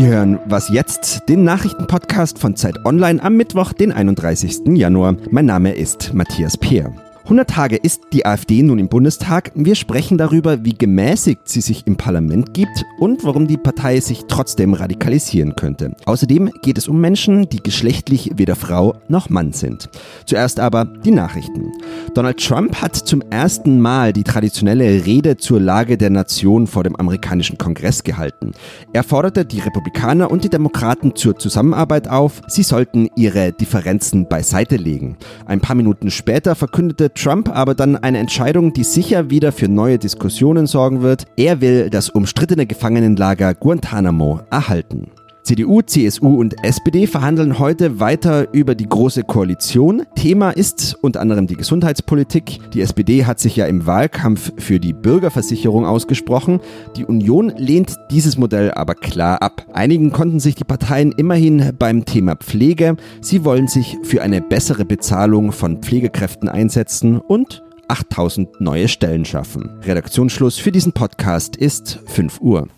Sie 0.00 0.06
hören 0.06 0.38
Was 0.46 0.70
jetzt, 0.70 1.28
den 1.28 1.44
Nachrichtenpodcast 1.44 2.38
von 2.38 2.56
Zeit 2.56 2.86
Online 2.86 3.22
am 3.22 3.36
Mittwoch, 3.36 3.74
den 3.74 3.92
31. 3.92 4.60
Januar. 4.68 5.14
Mein 5.30 5.44
Name 5.44 5.74
ist 5.74 6.14
Matthias 6.14 6.56
Peer. 6.56 6.90
100 7.30 7.48
Tage 7.48 7.76
ist 7.76 8.00
die 8.12 8.26
AfD 8.26 8.60
nun 8.60 8.80
im 8.80 8.88
Bundestag. 8.88 9.52
Wir 9.54 9.76
sprechen 9.76 10.18
darüber, 10.18 10.64
wie 10.64 10.74
gemäßigt 10.74 11.42
sie 11.44 11.60
sich 11.60 11.86
im 11.86 11.96
Parlament 11.96 12.54
gibt 12.54 12.84
und 12.98 13.22
warum 13.22 13.46
die 13.46 13.56
Partei 13.56 14.00
sich 14.00 14.24
trotzdem 14.26 14.74
radikalisieren 14.74 15.54
könnte. 15.54 15.94
Außerdem 16.06 16.50
geht 16.62 16.76
es 16.76 16.88
um 16.88 17.00
Menschen, 17.00 17.48
die 17.48 17.62
geschlechtlich 17.62 18.32
weder 18.34 18.56
Frau 18.56 18.96
noch 19.06 19.30
Mann 19.30 19.52
sind. 19.52 19.90
Zuerst 20.26 20.58
aber 20.58 20.84
die 20.84 21.12
Nachrichten. 21.12 21.70
Donald 22.14 22.44
Trump 22.44 22.82
hat 22.82 22.96
zum 22.96 23.22
ersten 23.30 23.80
Mal 23.80 24.12
die 24.12 24.24
traditionelle 24.24 25.06
Rede 25.06 25.36
zur 25.36 25.60
Lage 25.60 25.96
der 25.96 26.10
Nation 26.10 26.66
vor 26.66 26.82
dem 26.82 26.96
amerikanischen 26.96 27.58
Kongress 27.58 28.02
gehalten. 28.02 28.54
Er 28.92 29.04
forderte 29.04 29.44
die 29.44 29.60
Republikaner 29.60 30.32
und 30.32 30.42
die 30.42 30.50
Demokraten 30.50 31.14
zur 31.14 31.38
Zusammenarbeit 31.38 32.08
auf. 32.08 32.42
Sie 32.48 32.64
sollten 32.64 33.08
ihre 33.14 33.52
Differenzen 33.52 34.26
beiseite 34.28 34.74
legen. 34.74 35.16
Ein 35.46 35.60
paar 35.60 35.76
Minuten 35.76 36.10
später 36.10 36.56
verkündete 36.56 37.12
Trump 37.22 37.50
aber 37.50 37.74
dann 37.74 37.96
eine 37.96 38.18
Entscheidung, 38.18 38.72
die 38.72 38.84
sicher 38.84 39.28
wieder 39.28 39.52
für 39.52 39.68
neue 39.68 39.98
Diskussionen 39.98 40.66
sorgen 40.66 41.02
wird. 41.02 41.26
Er 41.36 41.60
will 41.60 41.90
das 41.90 42.08
umstrittene 42.08 42.64
Gefangenenlager 42.64 43.54
Guantanamo 43.54 44.40
erhalten. 44.50 45.08
CDU, 45.50 45.82
CSU 45.82 46.38
und 46.38 46.62
SPD 46.62 47.08
verhandeln 47.08 47.58
heute 47.58 47.98
weiter 47.98 48.54
über 48.54 48.76
die 48.76 48.88
Große 48.88 49.24
Koalition. 49.24 50.04
Thema 50.14 50.50
ist 50.50 50.96
unter 51.02 51.20
anderem 51.20 51.48
die 51.48 51.56
Gesundheitspolitik. 51.56 52.60
Die 52.72 52.80
SPD 52.80 53.24
hat 53.26 53.40
sich 53.40 53.56
ja 53.56 53.66
im 53.66 53.84
Wahlkampf 53.84 54.52
für 54.58 54.78
die 54.78 54.92
Bürgerversicherung 54.92 55.86
ausgesprochen. 55.86 56.60
Die 56.94 57.04
Union 57.04 57.52
lehnt 57.56 57.96
dieses 58.12 58.38
Modell 58.38 58.70
aber 58.70 58.94
klar 58.94 59.42
ab. 59.42 59.66
Einigen 59.72 60.12
konnten 60.12 60.38
sich 60.38 60.54
die 60.54 60.62
Parteien 60.62 61.10
immerhin 61.10 61.72
beim 61.76 62.04
Thema 62.04 62.36
Pflege. 62.36 62.96
Sie 63.20 63.44
wollen 63.44 63.66
sich 63.66 63.98
für 64.04 64.22
eine 64.22 64.40
bessere 64.40 64.84
Bezahlung 64.84 65.50
von 65.50 65.82
Pflegekräften 65.82 66.48
einsetzen 66.48 67.18
und 67.18 67.64
8000 67.88 68.60
neue 68.60 68.86
Stellen 68.86 69.24
schaffen. 69.24 69.68
Redaktionsschluss 69.82 70.58
für 70.58 70.70
diesen 70.70 70.92
Podcast 70.92 71.56
ist 71.56 71.98
5 72.06 72.40
Uhr. 72.40 72.68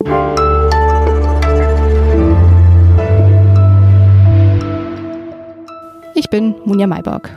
Bin 6.33 6.55
Munja 6.65 6.87
Mayborg. 6.87 7.31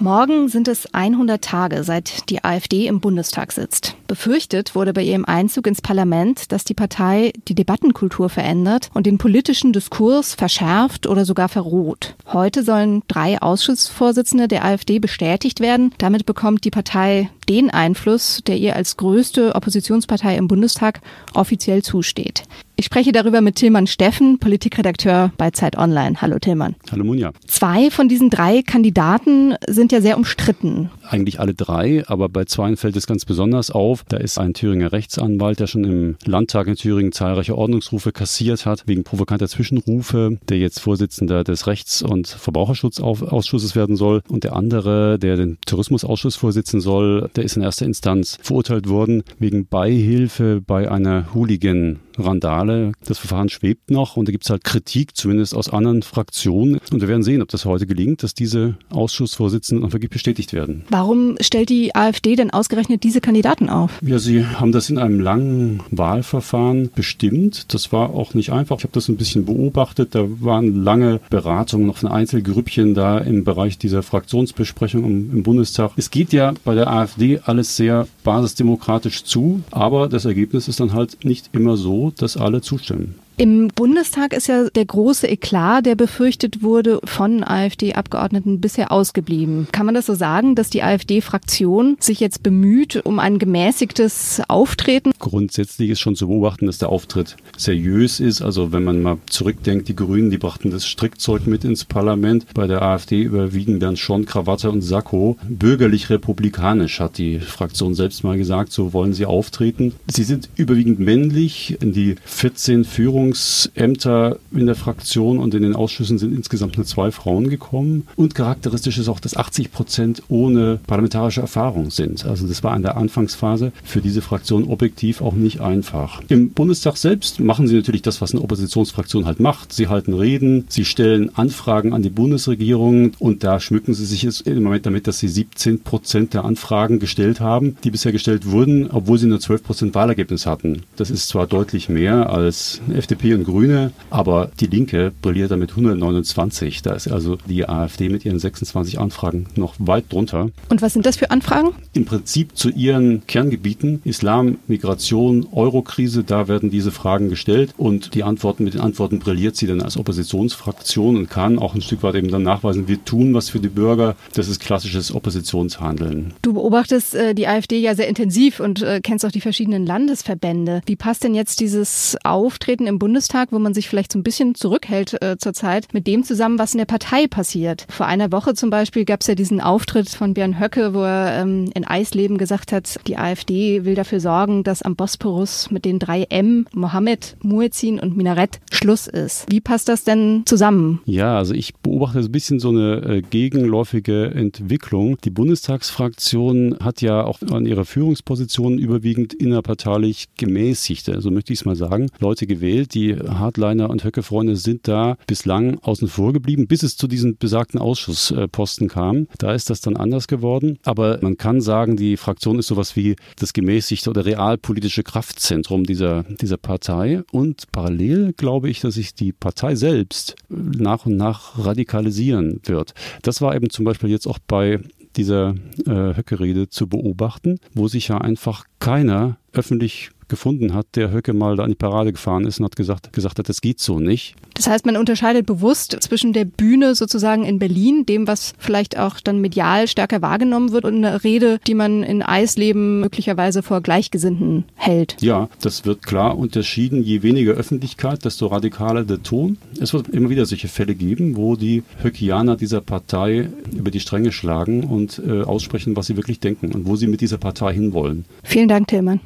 Morgen 0.00 0.48
sind 0.48 0.66
es 0.66 0.92
100 0.94 1.44
Tage, 1.44 1.84
seit 1.84 2.28
die 2.28 2.42
AfD 2.42 2.88
im 2.88 3.00
Bundestag 3.00 3.52
sitzt. 3.52 3.94
Befürchtet 4.08 4.74
wurde 4.74 4.92
bei 4.92 5.02
ihrem 5.02 5.24
Einzug 5.24 5.68
ins 5.68 5.80
Parlament, 5.80 6.50
dass 6.50 6.64
die 6.64 6.74
Partei 6.74 7.32
die 7.46 7.54
Debattenkultur 7.54 8.28
verändert 8.28 8.90
und 8.94 9.06
den 9.06 9.18
politischen 9.18 9.72
Diskurs 9.72 10.34
verschärft 10.34 11.06
oder 11.06 11.24
sogar 11.24 11.48
verroht. 11.48 12.16
Heute 12.26 12.64
sollen 12.64 13.02
drei 13.06 13.40
Ausschussvorsitzende 13.40 14.48
der 14.48 14.64
AfD 14.64 14.98
bestätigt 14.98 15.60
werden. 15.60 15.92
Damit 15.98 16.26
bekommt 16.26 16.64
die 16.64 16.70
Partei 16.70 17.30
den 17.50 17.68
Einfluss, 17.68 18.42
der 18.46 18.56
ihr 18.58 18.76
als 18.76 18.96
größte 18.96 19.56
Oppositionspartei 19.56 20.36
im 20.36 20.46
Bundestag 20.46 21.00
offiziell 21.34 21.82
zusteht. 21.82 22.44
Ich 22.80 22.86
spreche 22.86 23.12
darüber 23.12 23.42
mit 23.42 23.56
Tillmann 23.56 23.86
Steffen, 23.86 24.38
Politikredakteur 24.38 25.32
bei 25.36 25.50
Zeit 25.50 25.76
Online. 25.76 26.22
Hallo 26.22 26.38
Tillmann. 26.38 26.76
Hallo 26.90 27.04
Munja. 27.04 27.32
Zwei 27.46 27.90
von 27.90 28.08
diesen 28.08 28.30
drei 28.30 28.62
Kandidaten 28.62 29.54
sind 29.68 29.92
ja 29.92 30.00
sehr 30.00 30.16
umstritten. 30.16 30.88
Eigentlich 31.06 31.40
alle 31.40 31.52
drei, 31.52 32.04
aber 32.06 32.30
bei 32.30 32.46
zweien 32.46 32.78
fällt 32.78 32.96
es 32.96 33.06
ganz 33.06 33.26
besonders 33.26 33.70
auf. 33.70 34.04
Da 34.08 34.16
ist 34.16 34.38
ein 34.38 34.54
Thüringer 34.54 34.92
Rechtsanwalt, 34.92 35.60
der 35.60 35.66
schon 35.66 35.84
im 35.84 36.16
Landtag 36.24 36.68
in 36.68 36.76
Thüringen 36.76 37.12
zahlreiche 37.12 37.58
Ordnungsrufe 37.58 38.12
kassiert 38.12 38.64
hat, 38.64 38.84
wegen 38.86 39.04
provokanter 39.04 39.48
Zwischenrufe, 39.48 40.38
der 40.48 40.56
jetzt 40.56 40.80
Vorsitzender 40.80 41.44
des 41.44 41.66
Rechts- 41.66 42.00
und 42.00 42.28
Verbraucherschutzausschusses 42.28 43.76
werden 43.76 43.96
soll. 43.96 44.22
Und 44.26 44.44
der 44.44 44.56
andere, 44.56 45.18
der 45.18 45.36
den 45.36 45.58
Tourismusausschuss 45.66 46.36
vorsitzen 46.36 46.80
soll, 46.80 47.28
der 47.40 47.46
ist 47.46 47.56
in 47.56 47.62
erster 47.62 47.86
Instanz 47.86 48.36
verurteilt 48.42 48.86
worden 48.86 49.22
wegen 49.38 49.66
Beihilfe 49.66 50.60
bei 50.60 50.90
einer 50.90 51.32
Hooligan 51.32 52.00
Randale. 52.20 52.92
Das 53.04 53.18
Verfahren 53.18 53.48
schwebt 53.48 53.90
noch 53.90 54.16
und 54.16 54.28
da 54.28 54.32
gibt 54.32 54.44
es 54.44 54.50
halt 54.50 54.64
Kritik, 54.64 55.16
zumindest 55.16 55.54
aus 55.54 55.68
anderen 55.68 56.02
Fraktionen. 56.02 56.80
Und 56.90 57.00
wir 57.00 57.08
werden 57.08 57.22
sehen, 57.22 57.42
ob 57.42 57.48
das 57.48 57.64
heute 57.64 57.86
gelingt, 57.86 58.22
dass 58.22 58.34
diese 58.34 58.76
Ausschussvorsitzenden 58.90 59.86
auch 59.86 59.92
wirklich 59.92 60.10
bestätigt 60.10 60.52
werden. 60.52 60.84
Warum 60.90 61.36
stellt 61.40 61.68
die 61.68 61.94
AfD 61.94 62.36
denn 62.36 62.50
ausgerechnet 62.50 63.02
diese 63.04 63.20
Kandidaten 63.20 63.68
auf? 63.68 63.98
Ja, 64.02 64.18
sie 64.18 64.44
haben 64.44 64.72
das 64.72 64.90
in 64.90 64.98
einem 64.98 65.20
langen 65.20 65.82
Wahlverfahren 65.90 66.90
bestimmt. 66.94 67.72
Das 67.74 67.92
war 67.92 68.10
auch 68.10 68.34
nicht 68.34 68.52
einfach. 68.52 68.78
Ich 68.78 68.84
habe 68.84 68.92
das 68.92 69.08
ein 69.08 69.16
bisschen 69.16 69.44
beobachtet. 69.44 70.14
Da 70.14 70.24
waren 70.40 70.82
lange 70.84 71.20
Beratungen 71.30 71.86
noch 71.86 71.98
von 71.98 72.10
Einzelgrüppchen 72.10 72.94
da 72.94 73.18
im 73.18 73.44
Bereich 73.44 73.78
dieser 73.78 74.02
Fraktionsbesprechung 74.02 75.04
im 75.04 75.42
Bundestag. 75.42 75.92
Es 75.96 76.10
geht 76.10 76.32
ja 76.32 76.54
bei 76.64 76.74
der 76.74 76.90
AfD 76.90 77.40
alles 77.44 77.76
sehr 77.76 78.06
basisdemokratisch 78.24 79.24
zu, 79.24 79.62
aber 79.70 80.08
das 80.08 80.24
Ergebnis 80.24 80.68
ist 80.68 80.80
dann 80.80 80.92
halt 80.92 81.24
nicht 81.24 81.50
immer 81.52 81.76
so, 81.76 82.09
dass 82.16 82.36
alle 82.36 82.60
zustimmen. 82.60 83.16
Im 83.40 83.68
Bundestag 83.68 84.34
ist 84.34 84.48
ja 84.48 84.68
der 84.68 84.84
große 84.84 85.26
Eklat, 85.26 85.86
der 85.86 85.94
befürchtet 85.94 86.62
wurde, 86.62 87.00
von 87.04 87.42
AfD-Abgeordneten 87.42 88.60
bisher 88.60 88.92
ausgeblieben. 88.92 89.66
Kann 89.72 89.86
man 89.86 89.94
das 89.94 90.04
so 90.04 90.14
sagen, 90.14 90.54
dass 90.54 90.68
die 90.68 90.82
AfD-Fraktion 90.82 91.96
sich 92.00 92.20
jetzt 92.20 92.42
bemüht 92.42 93.00
um 93.02 93.18
ein 93.18 93.38
gemäßigtes 93.38 94.42
Auftreten? 94.48 95.12
Grundsätzlich 95.18 95.88
ist 95.88 96.00
schon 96.00 96.16
zu 96.16 96.28
beobachten, 96.28 96.66
dass 96.66 96.76
der 96.76 96.90
Auftritt 96.90 97.38
seriös 97.56 98.20
ist. 98.20 98.42
Also 98.42 98.72
wenn 98.72 98.84
man 98.84 99.00
mal 99.00 99.16
zurückdenkt, 99.30 99.88
die 99.88 99.96
Grünen, 99.96 100.28
die 100.28 100.36
brachten 100.36 100.70
das 100.70 100.86
Strickzeug 100.86 101.46
mit 101.46 101.64
ins 101.64 101.86
Parlament. 101.86 102.44
Bei 102.52 102.66
der 102.66 102.82
AfD 102.82 103.22
überwiegen 103.22 103.80
dann 103.80 103.96
schon 103.96 104.26
Krawatte 104.26 104.70
und 104.70 104.82
Sakko. 104.82 105.38
Bürgerlich-republikanisch 105.48 107.00
hat 107.00 107.16
die 107.16 107.40
Fraktion 107.40 107.94
selbst 107.94 108.22
mal 108.22 108.36
gesagt, 108.36 108.70
so 108.70 108.92
wollen 108.92 109.14
sie 109.14 109.24
auftreten. 109.24 109.94
Sie 110.08 110.24
sind 110.24 110.50
überwiegend 110.56 111.00
männlich. 111.00 111.78
Die 111.80 112.16
14 112.26 112.84
Führungs 112.84 113.29
Führungsämter 113.34 114.38
in 114.52 114.66
der 114.66 114.74
Fraktion 114.74 115.38
und 115.38 115.54
in 115.54 115.62
den 115.62 115.76
Ausschüssen 115.76 116.18
sind 116.18 116.34
insgesamt 116.34 116.76
nur 116.76 116.86
zwei 116.86 117.10
Frauen 117.10 117.48
gekommen. 117.48 118.06
Und 118.16 118.34
charakteristisch 118.34 118.98
ist 118.98 119.08
auch, 119.08 119.20
dass 119.20 119.36
80 119.36 119.72
Prozent 119.72 120.22
ohne 120.28 120.78
parlamentarische 120.86 121.40
Erfahrung 121.40 121.90
sind. 121.90 122.24
Also 122.24 122.46
das 122.46 122.62
war 122.62 122.74
in 122.76 122.82
der 122.82 122.96
Anfangsphase 122.96 123.72
für 123.84 124.00
diese 124.00 124.22
Fraktion 124.22 124.64
objektiv 124.64 125.20
auch 125.20 125.34
nicht 125.34 125.60
einfach. 125.60 126.22
Im 126.28 126.50
Bundestag 126.50 126.96
selbst 126.96 127.40
machen 127.40 127.68
sie 127.68 127.76
natürlich 127.76 128.02
das, 128.02 128.20
was 128.20 128.32
eine 128.32 128.42
Oppositionsfraktion 128.42 129.26
halt 129.26 129.40
macht. 129.40 129.72
Sie 129.72 129.88
halten 129.88 130.14
Reden, 130.14 130.66
sie 130.68 130.84
stellen 130.84 131.34
Anfragen 131.36 131.92
an 131.92 132.02
die 132.02 132.10
Bundesregierung 132.10 133.12
und 133.18 133.44
da 133.44 133.60
schmücken 133.60 133.94
sie 133.94 134.06
sich 134.06 134.22
jetzt 134.22 134.46
im 134.46 134.62
Moment 134.62 134.86
damit, 134.86 135.06
dass 135.06 135.18
sie 135.18 135.28
17 135.28 135.82
Prozent 135.82 136.34
der 136.34 136.44
Anfragen 136.44 136.98
gestellt 136.98 137.40
haben, 137.40 137.76
die 137.84 137.90
bisher 137.90 138.12
gestellt 138.12 138.50
wurden, 138.50 138.90
obwohl 138.90 139.18
sie 139.18 139.26
nur 139.26 139.40
12 139.40 139.62
Prozent 139.62 139.94
Wahlergebnis 139.94 140.46
hatten. 140.46 140.82
Das 140.96 141.10
ist 141.10 141.28
zwar 141.28 141.46
deutlich 141.46 141.88
mehr 141.88 142.30
als 142.30 142.80
FDP 142.92 143.19
FDP 143.20 143.34
und 143.34 143.44
Grüne, 143.44 143.92
aber 144.08 144.50
die 144.60 144.66
Linke 144.66 145.12
brilliert 145.20 145.50
damit 145.50 145.70
129. 145.70 146.82
Da 146.82 146.92
ist 146.94 147.08
also 147.08 147.36
die 147.46 147.68
AfD 147.68 148.08
mit 148.08 148.24
ihren 148.24 148.38
26 148.38 148.98
Anfragen 148.98 149.46
noch 149.56 149.74
weit 149.78 150.10
drunter. 150.10 150.48
Und 150.70 150.80
was 150.80 150.94
sind 150.94 151.04
das 151.04 151.16
für 151.16 151.30
Anfragen? 151.30 151.74
Im 151.92 152.06
Prinzip 152.06 152.56
zu 152.56 152.70
ihren 152.70 153.26
Kerngebieten 153.26 154.00
Islam, 154.04 154.58
Migration, 154.66 155.46
Eurokrise, 155.52 156.24
da 156.24 156.48
werden 156.48 156.70
diese 156.70 156.90
Fragen 156.90 157.28
gestellt 157.28 157.74
und 157.76 158.14
die 158.14 158.22
Antworten 158.22 158.64
mit 158.64 158.74
den 158.74 158.80
Antworten 158.80 159.18
brilliert 159.18 159.56
sie 159.56 159.66
dann 159.66 159.82
als 159.82 159.96
Oppositionsfraktion 159.96 161.16
und 161.16 161.28
kann 161.28 161.58
auch 161.58 161.74
ein 161.74 161.82
Stück 161.82 162.02
weit 162.02 162.14
eben 162.14 162.30
dann 162.30 162.42
nachweisen, 162.42 162.88
wir 162.88 163.04
tun 163.04 163.34
was 163.34 163.50
für 163.50 163.60
die 163.60 163.68
Bürger. 163.68 164.16
Das 164.34 164.48
ist 164.48 164.60
klassisches 164.60 165.14
Oppositionshandeln. 165.14 166.32
Du 166.42 166.54
beobachtest 166.54 167.14
äh, 167.14 167.34
die 167.34 167.46
AfD 167.46 167.78
ja 167.78 167.94
sehr 167.94 168.08
intensiv 168.08 168.60
und 168.60 168.82
äh, 168.82 169.00
kennst 169.02 169.26
auch 169.26 169.32
die 169.32 169.40
verschiedenen 169.40 169.84
Landesverbände. 169.84 170.80
Wie 170.86 170.96
passt 170.96 171.24
denn 171.24 171.34
jetzt 171.34 171.60
dieses 171.60 172.16
Auftreten 172.24 172.86
im 172.86 172.98
Bundestag, 173.00 173.50
wo 173.50 173.58
man 173.58 173.74
sich 173.74 173.88
vielleicht 173.88 174.12
so 174.12 174.18
ein 174.20 174.22
bisschen 174.22 174.54
zurückhält 174.54 175.20
äh, 175.20 175.36
zurzeit, 175.38 175.92
mit 175.92 176.06
dem 176.06 176.22
zusammen, 176.22 176.60
was 176.60 176.74
in 176.74 176.78
der 176.78 176.84
Partei 176.84 177.26
passiert. 177.26 177.86
Vor 177.90 178.06
einer 178.06 178.30
Woche 178.30 178.54
zum 178.54 178.70
Beispiel 178.70 179.04
gab 179.04 179.22
es 179.22 179.26
ja 179.26 179.34
diesen 179.34 179.60
Auftritt 179.60 180.08
von 180.08 180.34
Björn 180.34 180.60
Höcke, 180.60 180.94
wo 180.94 181.02
er 181.02 181.42
ähm, 181.42 181.70
in 181.74 181.84
Eisleben 181.84 182.38
gesagt 182.38 182.70
hat, 182.70 183.00
die 183.08 183.16
AfD 183.16 183.84
will 183.84 183.96
dafür 183.96 184.20
sorgen, 184.20 184.62
dass 184.62 184.82
am 184.82 184.94
Bosporus 184.94 185.72
mit 185.72 185.84
den 185.84 185.98
drei 185.98 186.24
M, 186.28 186.66
Mohammed, 186.72 187.36
Muezzin 187.42 187.98
und 187.98 188.16
Minarett, 188.16 188.60
Schluss 188.70 189.08
ist. 189.08 189.46
Wie 189.50 189.60
passt 189.60 189.88
das 189.88 190.04
denn 190.04 190.42
zusammen? 190.44 191.00
Ja, 191.06 191.36
also 191.38 191.54
ich 191.54 191.74
beobachte 191.74 192.18
ein 192.18 192.30
bisschen 192.30 192.60
so 192.60 192.68
eine 192.68 192.96
äh, 193.02 193.22
gegenläufige 193.22 194.26
Entwicklung. 194.26 195.18
Die 195.24 195.30
Bundestagsfraktion 195.30 196.76
hat 196.80 197.00
ja 197.00 197.24
auch 197.24 197.40
an 197.50 197.66
ihrer 197.66 197.86
Führungsposition 197.86 198.78
überwiegend 198.78 199.32
innerparteilich 199.32 200.28
gemäßigt, 200.36 201.10
so 201.18 201.30
möchte 201.30 201.52
ich 201.52 201.60
es 201.60 201.64
mal 201.64 201.76
sagen, 201.76 202.10
Leute 202.18 202.46
gewählt, 202.46 202.89
Die 202.92 203.16
Hardliner 203.16 203.90
und 203.90 204.04
Höcke-Freunde 204.04 204.56
sind 204.56 204.88
da 204.88 205.16
bislang 205.26 205.78
außen 205.80 206.08
vor 206.08 206.32
geblieben, 206.32 206.66
bis 206.66 206.82
es 206.82 206.96
zu 206.96 207.06
diesen 207.06 207.36
besagten 207.36 207.80
Ausschussposten 207.80 208.88
kam. 208.88 209.26
Da 209.38 209.54
ist 209.54 209.70
das 209.70 209.80
dann 209.80 209.96
anders 209.96 210.26
geworden. 210.26 210.78
Aber 210.84 211.18
man 211.22 211.36
kann 211.36 211.60
sagen, 211.60 211.96
die 211.96 212.16
Fraktion 212.16 212.58
ist 212.58 212.66
sowas 212.66 212.96
wie 212.96 213.16
das 213.36 213.52
gemäßigte 213.52 214.10
oder 214.10 214.24
realpolitische 214.24 215.02
Kraftzentrum 215.02 215.84
dieser, 215.84 216.24
dieser 216.24 216.56
Partei. 216.56 217.22
Und 217.32 217.70
parallel 217.72 218.32
glaube 218.32 218.68
ich, 218.68 218.80
dass 218.80 218.94
sich 218.94 219.14
die 219.14 219.32
Partei 219.32 219.74
selbst 219.74 220.34
nach 220.48 221.06
und 221.06 221.16
nach 221.16 221.64
radikalisieren 221.64 222.60
wird. 222.64 222.94
Das 223.22 223.40
war 223.40 223.54
eben 223.54 223.70
zum 223.70 223.84
Beispiel 223.84 224.10
jetzt 224.10 224.26
auch 224.26 224.38
bei 224.46 224.80
dieser 225.16 225.54
äh, 225.86 226.16
Höcke-Rede 226.16 226.68
zu 226.68 226.86
beobachten, 226.88 227.58
wo 227.74 227.88
sich 227.88 228.08
ja 228.08 228.18
einfach 228.18 228.64
keiner 228.78 229.38
öffentlich 229.52 230.10
gefunden 230.30 230.72
hat, 230.72 230.86
der 230.96 231.12
Höcke 231.12 231.34
mal 231.34 231.56
da 231.56 231.64
in 231.64 231.70
die 231.70 231.76
Parade 231.76 232.12
gefahren 232.12 232.46
ist 232.46 232.58
und 232.58 232.64
hat 232.64 232.76
gesagt, 232.76 233.12
gesagt 233.12 233.38
hat, 233.38 233.48
das 233.48 233.60
geht 233.60 233.80
so 233.80 233.98
nicht. 233.98 234.34
Das 234.54 234.66
heißt, 234.66 234.86
man 234.86 234.96
unterscheidet 234.96 235.46
bewusst 235.46 235.96
zwischen 236.00 236.32
der 236.32 236.44
Bühne 236.44 236.94
sozusagen 236.94 237.44
in 237.44 237.58
Berlin, 237.58 238.06
dem, 238.06 238.26
was 238.26 238.54
vielleicht 238.58 238.98
auch 238.98 239.20
dann 239.20 239.40
medial 239.40 239.88
stärker 239.88 240.22
wahrgenommen 240.22 240.72
wird, 240.72 240.84
und 240.84 240.96
einer 240.96 241.22
Rede, 241.24 241.58
die 241.66 241.74
man 241.74 242.02
in 242.02 242.22
Eisleben 242.22 243.00
möglicherweise 243.00 243.62
vor 243.62 243.80
Gleichgesinnten 243.80 244.64
hält. 244.74 245.16
Ja, 245.20 245.48
das 245.60 245.84
wird 245.84 246.02
klar 246.04 246.38
unterschieden. 246.38 247.02
Je 247.02 247.22
weniger 247.22 247.52
Öffentlichkeit, 247.52 248.24
desto 248.24 248.46
radikaler 248.46 249.04
der 249.04 249.22
Ton. 249.22 249.58
Es 249.80 249.92
wird 249.92 250.08
immer 250.08 250.30
wieder 250.30 250.46
solche 250.46 250.68
Fälle 250.68 250.94
geben, 250.94 251.36
wo 251.36 251.56
die 251.56 251.82
Höckianer 252.02 252.56
dieser 252.56 252.80
Partei 252.80 253.48
über 253.74 253.90
die 253.90 254.00
Stränge 254.00 254.32
schlagen 254.32 254.84
und 254.84 255.20
äh, 255.26 255.42
aussprechen, 255.42 255.96
was 255.96 256.06
sie 256.06 256.16
wirklich 256.16 256.40
denken 256.40 256.72
und 256.72 256.86
wo 256.86 256.96
sie 256.96 257.06
mit 257.06 257.20
dieser 257.20 257.38
Partei 257.38 257.74
hinwollen. 257.74 258.24
Vielen 258.44 258.68
Dank, 258.68 258.88
Tillmann. 258.88 259.20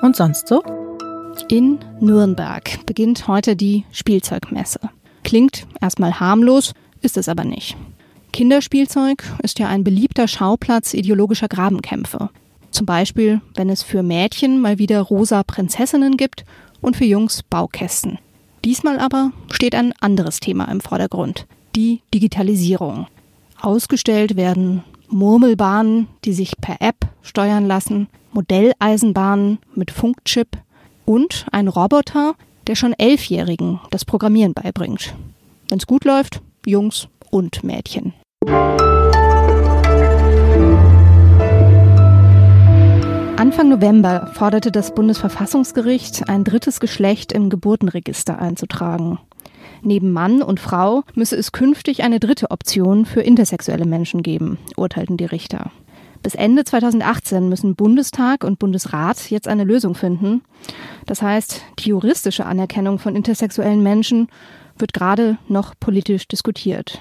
Und 0.00 0.14
sonst 0.14 0.46
so? 0.46 0.62
In 1.48 1.78
Nürnberg 2.00 2.86
beginnt 2.86 3.26
heute 3.26 3.56
die 3.56 3.84
Spielzeugmesse. 3.90 4.80
Klingt 5.24 5.66
erstmal 5.80 6.20
harmlos, 6.20 6.72
ist 7.00 7.16
es 7.16 7.28
aber 7.28 7.44
nicht. 7.44 7.76
Kinderspielzeug 8.32 9.24
ist 9.42 9.58
ja 9.58 9.68
ein 9.68 9.82
beliebter 9.82 10.28
Schauplatz 10.28 10.94
ideologischer 10.94 11.48
Grabenkämpfe. 11.48 12.30
Zum 12.70 12.86
Beispiel, 12.86 13.40
wenn 13.56 13.70
es 13.70 13.82
für 13.82 14.02
Mädchen 14.02 14.60
mal 14.60 14.78
wieder 14.78 15.00
rosa 15.00 15.42
Prinzessinnen 15.42 16.16
gibt 16.16 16.44
und 16.80 16.96
für 16.96 17.04
Jungs 17.04 17.42
Baukästen. 17.42 18.18
Diesmal 18.64 18.98
aber 18.98 19.32
steht 19.50 19.74
ein 19.74 19.94
anderes 20.00 20.38
Thema 20.40 20.66
im 20.66 20.80
Vordergrund, 20.80 21.46
die 21.74 22.02
Digitalisierung. 22.14 23.06
Ausgestellt 23.60 24.36
werden 24.36 24.84
Murmelbahnen, 25.08 26.06
die 26.24 26.32
sich 26.32 26.52
per 26.60 26.76
App 26.80 27.08
steuern 27.22 27.66
lassen, 27.66 28.08
Modelleisenbahnen 28.32 29.58
mit 29.74 29.90
Funkchip 29.90 30.58
und 31.04 31.46
ein 31.52 31.68
Roboter, 31.68 32.34
der 32.66 32.74
schon 32.74 32.92
Elfjährigen 32.92 33.80
das 33.90 34.04
Programmieren 34.04 34.54
beibringt. 34.54 35.14
Wenn 35.68 35.78
es 35.78 35.86
gut 35.86 36.04
läuft, 36.04 36.42
Jungs 36.66 37.08
und 37.30 37.64
Mädchen. 37.64 38.12
Anfang 43.36 43.68
November 43.68 44.32
forderte 44.34 44.72
das 44.72 44.94
Bundesverfassungsgericht, 44.94 46.28
ein 46.28 46.44
drittes 46.44 46.80
Geschlecht 46.80 47.32
im 47.32 47.50
Geburtenregister 47.50 48.38
einzutragen. 48.38 49.18
Neben 49.82 50.12
Mann 50.12 50.42
und 50.42 50.58
Frau 50.58 51.04
müsse 51.14 51.36
es 51.36 51.52
künftig 51.52 52.02
eine 52.02 52.18
dritte 52.18 52.50
Option 52.50 53.06
für 53.06 53.20
intersexuelle 53.20 53.86
Menschen 53.86 54.22
geben, 54.22 54.58
urteilten 54.76 55.16
die 55.16 55.24
Richter. 55.24 55.70
Bis 56.22 56.34
Ende 56.34 56.64
2018 56.64 57.48
müssen 57.48 57.74
Bundestag 57.76 58.44
und 58.44 58.58
Bundesrat 58.58 59.30
jetzt 59.30 59.48
eine 59.48 59.64
Lösung 59.64 59.94
finden. 59.94 60.42
Das 61.06 61.22
heißt, 61.22 61.62
die 61.78 61.90
juristische 61.90 62.46
Anerkennung 62.46 62.98
von 62.98 63.16
intersexuellen 63.16 63.82
Menschen 63.82 64.28
wird 64.76 64.92
gerade 64.92 65.38
noch 65.48 65.74
politisch 65.78 66.28
diskutiert. 66.28 67.00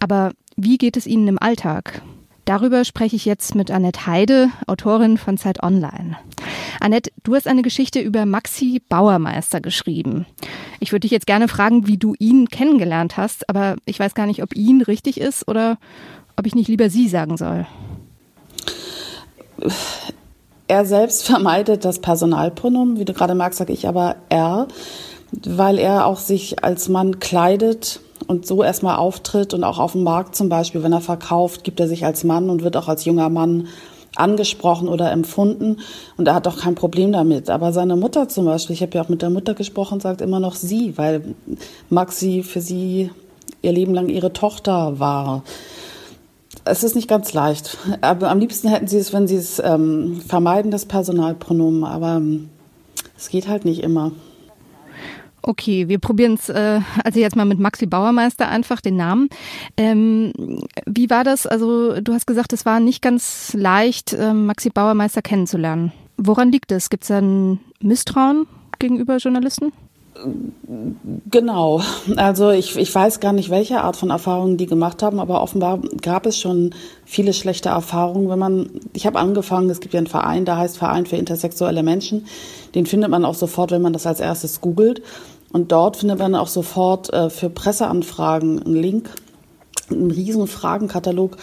Aber 0.00 0.32
wie 0.56 0.78
geht 0.78 0.96
es 0.96 1.06
Ihnen 1.06 1.28
im 1.28 1.38
Alltag? 1.38 2.02
Darüber 2.44 2.84
spreche 2.84 3.14
ich 3.14 3.24
jetzt 3.24 3.54
mit 3.54 3.70
Annette 3.70 4.06
Heide, 4.06 4.50
Autorin 4.66 5.16
von 5.16 5.38
Zeit 5.38 5.62
Online. 5.62 6.16
Annette, 6.80 7.12
du 7.22 7.36
hast 7.36 7.46
eine 7.46 7.62
Geschichte 7.62 8.00
über 8.00 8.26
Maxi 8.26 8.82
Bauermeister 8.88 9.60
geschrieben. 9.60 10.26
Ich 10.80 10.90
würde 10.90 11.00
dich 11.00 11.12
jetzt 11.12 11.28
gerne 11.28 11.46
fragen, 11.46 11.86
wie 11.86 11.98
du 11.98 12.14
ihn 12.18 12.48
kennengelernt 12.48 13.16
hast, 13.16 13.48
aber 13.48 13.76
ich 13.84 14.00
weiß 14.00 14.14
gar 14.14 14.26
nicht, 14.26 14.42
ob 14.42 14.56
ihn 14.56 14.82
richtig 14.82 15.20
ist 15.20 15.46
oder 15.46 15.78
ob 16.36 16.46
ich 16.46 16.56
nicht 16.56 16.68
lieber 16.68 16.90
sie 16.90 17.06
sagen 17.06 17.36
soll. 17.36 17.66
Er 20.68 20.84
selbst 20.84 21.24
vermeidet 21.26 21.84
das 21.84 21.98
Personalpronomen, 22.00 22.98
wie 22.98 23.04
du 23.04 23.12
gerade 23.12 23.34
magst, 23.34 23.58
sage 23.58 23.72
ich 23.72 23.88
aber 23.88 24.16
er, 24.28 24.68
weil 25.44 25.78
er 25.78 26.06
auch 26.06 26.18
sich 26.18 26.62
als 26.62 26.88
Mann 26.88 27.18
kleidet 27.20 28.00
und 28.26 28.46
so 28.46 28.62
erstmal 28.62 28.96
auftritt 28.96 29.54
und 29.54 29.64
auch 29.64 29.78
auf 29.78 29.92
dem 29.92 30.02
Markt 30.02 30.36
zum 30.36 30.48
Beispiel, 30.48 30.82
wenn 30.82 30.92
er 30.92 31.00
verkauft, 31.00 31.64
gibt 31.64 31.80
er 31.80 31.88
sich 31.88 32.04
als 32.04 32.24
Mann 32.24 32.50
und 32.50 32.62
wird 32.62 32.76
auch 32.76 32.88
als 32.88 33.04
junger 33.04 33.28
Mann 33.28 33.68
angesprochen 34.14 34.88
oder 34.88 35.10
empfunden 35.10 35.78
und 36.16 36.28
er 36.28 36.34
hat 36.34 36.46
auch 36.46 36.58
kein 36.58 36.74
Problem 36.74 37.12
damit. 37.12 37.48
Aber 37.48 37.72
seine 37.72 37.96
Mutter 37.96 38.28
zum 38.28 38.44
Beispiel, 38.44 38.74
ich 38.74 38.82
habe 38.82 38.94
ja 38.94 39.02
auch 39.02 39.08
mit 39.08 39.22
der 39.22 39.30
Mutter 39.30 39.54
gesprochen, 39.54 40.00
sagt 40.00 40.20
immer 40.20 40.40
noch 40.40 40.54
sie, 40.54 40.96
weil 40.98 41.34
Maxi 41.88 42.42
für 42.42 42.60
sie 42.60 43.10
ihr 43.62 43.72
Leben 43.72 43.94
lang 43.94 44.08
ihre 44.08 44.32
Tochter 44.32 44.98
war. 44.98 45.44
Es 46.64 46.84
ist 46.84 46.94
nicht 46.94 47.08
ganz 47.08 47.32
leicht. 47.32 47.78
Aber 48.00 48.30
am 48.30 48.38
liebsten 48.38 48.68
hätten 48.68 48.86
sie 48.86 48.98
es, 48.98 49.12
wenn 49.12 49.26
sie 49.26 49.36
es 49.36 49.60
ähm, 49.64 50.20
vermeiden, 50.26 50.70
das 50.70 50.86
Personalpronomen. 50.86 51.84
Aber 51.84 52.16
ähm, 52.16 52.50
es 53.16 53.28
geht 53.28 53.48
halt 53.48 53.64
nicht 53.64 53.82
immer. 53.82 54.12
Okay, 55.44 55.88
wir 55.88 55.98
probieren 55.98 56.34
es 56.34 56.48
äh, 56.48 56.80
also 57.02 57.18
jetzt 57.18 57.34
mal 57.34 57.44
mit 57.44 57.58
Maxi 57.58 57.86
Bauermeister 57.86 58.48
einfach 58.48 58.80
den 58.80 58.96
Namen. 58.96 59.28
Ähm, 59.76 60.32
wie 60.86 61.10
war 61.10 61.24
das? 61.24 61.48
Also 61.48 62.00
du 62.00 62.12
hast 62.12 62.26
gesagt, 62.26 62.52
es 62.52 62.64
war 62.64 62.78
nicht 62.78 63.02
ganz 63.02 63.52
leicht, 63.54 64.12
äh, 64.12 64.32
Maxi 64.32 64.70
Bauermeister 64.70 65.20
kennenzulernen. 65.20 65.92
Woran 66.16 66.52
liegt 66.52 66.70
es? 66.70 66.90
Gibt 66.90 67.02
es 67.02 67.10
ein 67.10 67.58
Misstrauen 67.80 68.46
gegenüber 68.78 69.16
Journalisten? 69.16 69.72
Genau. 71.30 71.80
Also 72.16 72.50
ich, 72.50 72.76
ich 72.76 72.94
weiß 72.94 73.20
gar 73.20 73.32
nicht, 73.32 73.50
welche 73.50 73.82
Art 73.82 73.96
von 73.96 74.10
Erfahrungen 74.10 74.56
die 74.56 74.66
gemacht 74.66 75.02
haben, 75.02 75.18
aber 75.18 75.42
offenbar 75.42 75.80
gab 76.00 76.26
es 76.26 76.38
schon 76.38 76.74
viele 77.04 77.32
schlechte 77.32 77.70
Erfahrungen. 77.70 78.28
Wenn 78.28 78.38
man, 78.38 78.70
ich 78.92 79.06
habe 79.06 79.18
angefangen, 79.18 79.70
es 79.70 79.80
gibt 79.80 79.94
ja 79.94 79.98
einen 79.98 80.06
Verein, 80.06 80.44
der 80.44 80.58
heißt 80.58 80.78
Verein 80.78 81.06
für 81.06 81.16
intersexuelle 81.16 81.82
Menschen. 81.82 82.26
Den 82.74 82.86
findet 82.86 83.10
man 83.10 83.24
auch 83.24 83.34
sofort, 83.34 83.70
wenn 83.70 83.82
man 83.82 83.92
das 83.92 84.06
als 84.06 84.20
erstes 84.20 84.60
googelt. 84.60 85.02
Und 85.52 85.72
dort 85.72 85.98
findet 85.98 86.18
man 86.18 86.34
auch 86.34 86.48
sofort 86.48 87.12
äh, 87.12 87.28
für 87.28 87.50
Presseanfragen 87.50 88.62
einen 88.62 88.74
Link, 88.74 89.10
einen 89.90 90.10
riesen 90.10 90.46
Fragenkatalog, 90.46 91.36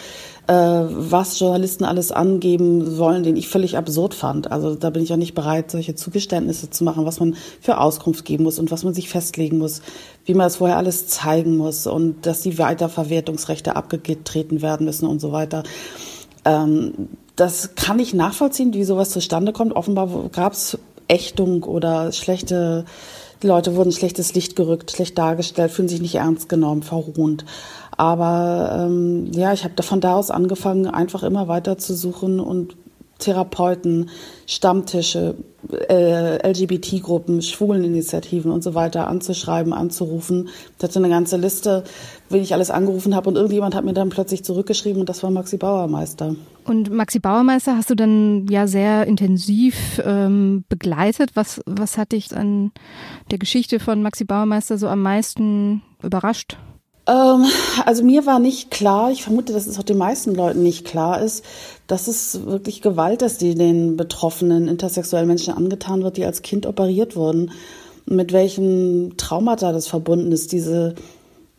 was 0.52 1.38
Journalisten 1.38 1.84
alles 1.84 2.10
angeben 2.10 2.84
sollen, 2.84 3.22
den 3.22 3.36
ich 3.36 3.48
völlig 3.48 3.76
absurd 3.76 4.14
fand. 4.14 4.50
Also 4.50 4.74
da 4.74 4.90
bin 4.90 5.02
ich 5.02 5.12
auch 5.12 5.16
nicht 5.16 5.34
bereit, 5.34 5.70
solche 5.70 5.94
Zugeständnisse 5.94 6.70
zu 6.70 6.82
machen, 6.82 7.04
was 7.04 7.20
man 7.20 7.36
für 7.60 7.78
Auskunft 7.78 8.24
geben 8.24 8.44
muss 8.44 8.58
und 8.58 8.72
was 8.72 8.82
man 8.82 8.92
sich 8.92 9.08
festlegen 9.08 9.58
muss, 9.58 9.80
wie 10.24 10.34
man 10.34 10.48
es 10.48 10.56
vorher 10.56 10.76
alles 10.76 11.06
zeigen 11.06 11.56
muss 11.56 11.86
und 11.86 12.26
dass 12.26 12.40
die 12.40 12.58
Weiterverwertungsrechte 12.58 13.76
abgetreten 13.76 14.60
werden 14.60 14.86
müssen 14.86 15.06
und 15.06 15.20
so 15.20 15.30
weiter. 15.30 15.62
Ähm, 16.44 17.10
das 17.36 17.76
kann 17.76 18.00
ich 18.00 18.12
nachvollziehen, 18.12 18.74
wie 18.74 18.84
sowas 18.84 19.10
zustande 19.10 19.52
kommt. 19.52 19.74
Offenbar 19.74 20.30
gab 20.32 20.54
es 20.54 20.78
Ächtung 21.06 21.62
oder 21.62 22.10
schlechte, 22.10 22.84
die 23.42 23.46
Leute 23.46 23.76
wurden 23.76 23.92
schlechtes 23.92 24.34
Licht 24.34 24.56
gerückt, 24.56 24.90
schlecht 24.90 25.16
dargestellt, 25.16 25.70
fühlen 25.70 25.88
sich 25.88 26.00
nicht 26.00 26.16
ernst 26.16 26.48
genommen, 26.48 26.82
verruhend. 26.82 27.44
Aber 27.96 28.86
ähm, 28.86 29.30
ja, 29.32 29.52
ich 29.52 29.64
habe 29.64 29.82
von 29.82 30.00
da 30.00 30.14
aus 30.14 30.30
angefangen, 30.30 30.86
einfach 30.86 31.22
immer 31.22 31.48
weiter 31.48 31.78
zu 31.78 31.94
suchen 31.94 32.40
und 32.40 32.76
Therapeuten, 33.20 34.10
Stammtische, 34.46 35.36
äh, 35.88 36.48
LGBT-Gruppen, 36.50 37.42
Schwuleninitiativen 37.42 38.50
und 38.50 38.62
so 38.62 38.74
weiter 38.74 39.06
anzuschreiben, 39.06 39.72
anzurufen. 39.72 40.48
Ich 40.76 40.82
hatte 40.82 40.98
eine 40.98 41.08
ganze 41.08 41.36
Liste, 41.36 41.84
wen 42.28 42.42
ich 42.42 42.52
alles 42.52 42.70
angerufen 42.70 43.14
habe 43.14 43.28
und 43.28 43.36
irgendjemand 43.36 43.74
hat 43.74 43.84
mir 43.84 43.92
dann 43.92 44.08
plötzlich 44.08 44.42
zurückgeschrieben 44.44 45.00
und 45.00 45.08
das 45.08 45.22
war 45.22 45.30
Maxi 45.30 45.56
Bauermeister. 45.56 46.34
Und 46.64 46.90
Maxi 46.90 47.18
Bauermeister 47.18 47.76
hast 47.76 47.90
du 47.90 47.94
dann 47.94 48.46
ja 48.48 48.66
sehr 48.66 49.06
intensiv 49.06 50.00
ähm, 50.04 50.64
begleitet. 50.68 51.30
Was, 51.34 51.60
was 51.66 51.98
hat 51.98 52.12
dich 52.12 52.36
an 52.36 52.72
der 53.30 53.38
Geschichte 53.38 53.80
von 53.80 54.02
Maxi 54.02 54.24
Bauermeister 54.24 54.78
so 54.78 54.88
am 54.88 55.02
meisten 55.02 55.82
überrascht? 56.02 56.56
Ähm, 57.10 57.46
also 57.84 58.04
mir 58.04 58.24
war 58.26 58.38
nicht 58.38 58.70
klar, 58.70 59.10
ich 59.10 59.24
vermute, 59.24 59.52
dass 59.52 59.66
es 59.66 59.78
auch 59.78 59.82
den 59.82 59.98
meisten 59.98 60.34
Leuten 60.34 60.62
nicht 60.62 60.84
klar 60.86 61.20
ist, 61.20 61.44
dass 61.86 62.06
es 62.06 62.46
wirklich 62.46 62.82
Gewalt 62.82 63.22
ist, 63.22 63.40
die 63.40 63.54
den 63.54 63.96
betroffenen 63.96 64.68
intersexuellen 64.68 65.26
Menschen 65.26 65.54
angetan 65.54 66.04
wird, 66.04 66.16
die 66.16 66.24
als 66.24 66.42
Kind 66.42 66.66
operiert 66.66 67.16
wurden. 67.16 67.50
Mit 68.06 68.32
welchen 68.32 69.16
Traumata 69.16 69.72
das 69.72 69.88
verbunden 69.88 70.30
ist, 70.30 70.52
diese 70.52 70.94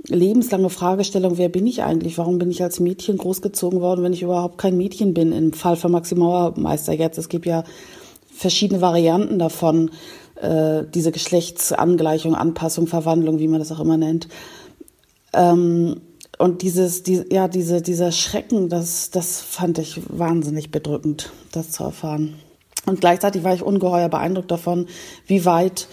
lebenslange 0.08 0.70
Fragestellung, 0.70 1.38
wer 1.38 1.50
bin 1.50 1.68
ich 1.68 1.84
eigentlich? 1.84 2.18
Warum 2.18 2.40
bin 2.40 2.50
ich 2.50 2.64
als 2.64 2.80
Mädchen 2.80 3.18
großgezogen 3.18 3.82
worden, 3.82 4.04
wenn 4.04 4.14
ich 4.14 4.24
überhaupt 4.24 4.58
kein 4.58 4.78
Mädchen 4.78 5.14
bin? 5.14 5.32
Im 5.32 5.54
Fall 5.54 5.76
von 5.76 5.92
Maxi 5.92 6.16
Mauermeister 6.16 6.94
jetzt. 6.94 7.18
Es 7.18 7.30
gibt 7.30 7.46
ja 7.46 7.64
verschiedene 8.34 8.82
Varianten 8.82 9.38
davon, 9.38 9.92
äh, 10.42 10.84
diese 10.94 11.12
Geschlechtsangleichung, 11.12 12.36
Anpassung, 12.36 12.88
Verwandlung, 12.88 13.40
wie 13.40 13.48
man 13.48 13.60
das 13.60 13.72
auch 13.72 13.80
immer 13.80 13.98
nennt. 13.98 14.28
Ähm, 15.34 16.02
und 16.38 16.64
dieses, 16.64 17.04
die, 17.04 17.24
ja, 17.32 17.48
diese, 17.48 17.82
dieser 17.82 18.12
Schrecken, 18.12 18.70
das, 18.70 19.12
das 19.12 19.42
fand 19.42 19.78
ich 19.78 20.02
wahnsinnig 20.08 20.72
bedrückend, 20.72 21.32
das 21.52 21.72
zu 21.72 21.84
erfahren. 21.84 22.36
Und 22.86 23.00
gleichzeitig 23.00 23.44
war 23.44 23.54
ich 23.54 23.62
ungeheuer 23.62 24.10
beeindruckt 24.10 24.50
davon, 24.50 24.88
wie 25.28 25.46
weit 25.46 25.88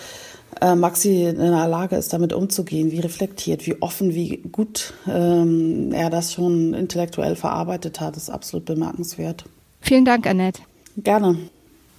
äh, 0.60 0.74
Maxi 0.74 1.24
in 1.24 1.36
der 1.36 1.68
Lage 1.68 1.96
ist, 1.96 2.12
damit 2.12 2.32
umzugehen, 2.32 2.90
wie 2.90 3.00
reflektiert, 3.00 3.66
wie 3.66 3.80
offen, 3.82 4.14
wie 4.14 4.38
gut 4.50 4.94
ähm, 5.06 5.92
er 5.92 6.08
das 6.08 6.32
schon 6.32 6.72
intellektuell 6.72 7.36
verarbeitet 7.36 8.00
hat, 8.00 8.16
ist 8.16 8.30
absolut 8.30 8.64
bemerkenswert. 8.64 9.44
Vielen 9.80 10.04
Dank, 10.04 10.26
Annette. 10.26 10.62
Gerne. 10.96 11.36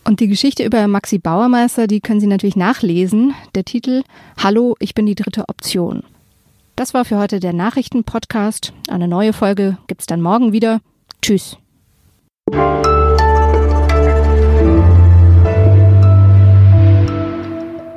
Und 0.03 0.19
die 0.19 0.27
Geschichte 0.27 0.65
über 0.65 0.87
Maxi 0.87 1.19
Bauermeister, 1.19 1.85
die 1.85 1.99
können 1.99 2.19
Sie 2.19 2.27
natürlich 2.27 2.55
nachlesen. 2.55 3.35
Der 3.53 3.63
Titel 3.63 4.01
Hallo, 4.37 4.75
ich 4.79 4.95
bin 4.95 5.05
die 5.05 5.15
dritte 5.15 5.43
Option. 5.47 6.03
Das 6.79 6.93
war 6.93 7.03
für 7.03 7.17
heute 7.17 7.41
der 7.41 7.51
Nachrichtenpodcast. 7.51 8.71
Eine 8.87 9.09
neue 9.09 9.33
Folge 9.33 9.77
gibt's 9.87 10.05
dann 10.05 10.21
morgen 10.21 10.53
wieder. 10.53 10.79
Tschüss. 11.21 11.57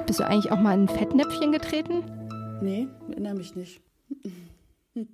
Bist 0.05 0.19
du 0.19 0.25
eigentlich 0.27 0.51
auch 0.51 0.59
mal 0.59 0.75
in 0.75 0.87
ein 0.87 0.89
Fettnäpfchen 0.89 1.53
getreten? 1.53 2.03
Nee, 2.61 2.89
erinnere 3.09 3.35
mich 3.35 3.55
nicht. 3.55 3.81